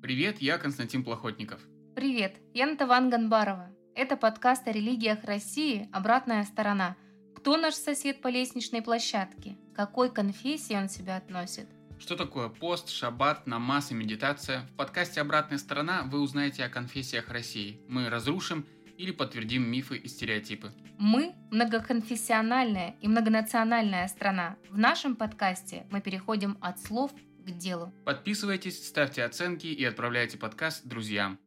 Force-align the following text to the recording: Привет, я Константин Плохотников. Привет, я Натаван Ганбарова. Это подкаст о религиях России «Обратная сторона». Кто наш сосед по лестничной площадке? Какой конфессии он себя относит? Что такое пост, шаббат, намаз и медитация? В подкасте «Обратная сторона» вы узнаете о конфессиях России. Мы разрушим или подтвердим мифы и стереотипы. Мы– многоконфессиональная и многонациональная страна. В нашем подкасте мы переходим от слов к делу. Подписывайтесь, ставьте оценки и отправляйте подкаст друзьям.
Привет, 0.00 0.40
я 0.40 0.58
Константин 0.58 1.02
Плохотников. 1.02 1.60
Привет, 1.96 2.36
я 2.54 2.66
Натаван 2.66 3.10
Ганбарова. 3.10 3.68
Это 3.96 4.16
подкаст 4.16 4.68
о 4.68 4.72
религиях 4.72 5.24
России 5.24 5.88
«Обратная 5.92 6.44
сторона». 6.44 6.96
Кто 7.34 7.56
наш 7.56 7.74
сосед 7.74 8.22
по 8.22 8.28
лестничной 8.28 8.80
площадке? 8.80 9.58
Какой 9.74 10.12
конфессии 10.12 10.74
он 10.74 10.88
себя 10.88 11.16
относит? 11.16 11.66
Что 11.98 12.14
такое 12.14 12.48
пост, 12.48 12.90
шаббат, 12.90 13.48
намаз 13.48 13.90
и 13.90 13.94
медитация? 13.94 14.68
В 14.72 14.76
подкасте 14.76 15.20
«Обратная 15.20 15.58
сторона» 15.58 16.04
вы 16.04 16.20
узнаете 16.20 16.64
о 16.64 16.68
конфессиях 16.68 17.28
России. 17.28 17.80
Мы 17.88 18.08
разрушим 18.08 18.66
или 18.98 19.10
подтвердим 19.10 19.68
мифы 19.68 19.96
и 19.96 20.06
стереотипы. 20.06 20.70
Мы– 20.96 21.34
многоконфессиональная 21.50 22.94
и 23.00 23.08
многонациональная 23.08 24.06
страна. 24.06 24.56
В 24.70 24.78
нашем 24.78 25.16
подкасте 25.16 25.86
мы 25.90 26.00
переходим 26.00 26.56
от 26.60 26.78
слов 26.80 27.10
к 27.52 27.58
делу. 27.58 27.92
Подписывайтесь, 28.04 28.86
ставьте 28.86 29.24
оценки 29.24 29.66
и 29.66 29.84
отправляйте 29.84 30.38
подкаст 30.38 30.86
друзьям. 30.86 31.38